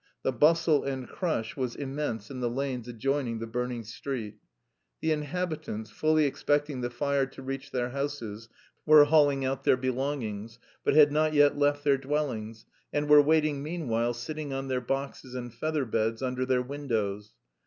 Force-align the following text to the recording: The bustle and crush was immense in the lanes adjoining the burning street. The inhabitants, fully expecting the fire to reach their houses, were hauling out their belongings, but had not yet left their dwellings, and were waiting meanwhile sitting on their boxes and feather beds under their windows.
The 0.23 0.31
bustle 0.31 0.83
and 0.83 1.07
crush 1.07 1.55
was 1.55 1.75
immense 1.75 2.31
in 2.31 2.39
the 2.39 2.49
lanes 2.49 2.87
adjoining 2.87 3.37
the 3.37 3.45
burning 3.45 3.83
street. 3.83 4.39
The 4.99 5.11
inhabitants, 5.11 5.91
fully 5.91 6.25
expecting 6.25 6.81
the 6.81 6.89
fire 6.89 7.27
to 7.27 7.43
reach 7.43 7.69
their 7.69 7.91
houses, 7.91 8.49
were 8.83 9.05
hauling 9.05 9.45
out 9.45 9.63
their 9.63 9.77
belongings, 9.77 10.57
but 10.83 10.95
had 10.95 11.11
not 11.11 11.35
yet 11.35 11.55
left 11.55 11.83
their 11.83 11.99
dwellings, 11.99 12.65
and 12.91 13.07
were 13.07 13.21
waiting 13.21 13.61
meanwhile 13.61 14.15
sitting 14.15 14.51
on 14.51 14.69
their 14.69 14.81
boxes 14.81 15.35
and 15.35 15.53
feather 15.53 15.85
beds 15.85 16.23
under 16.23 16.47
their 16.47 16.63
windows. 16.63 17.35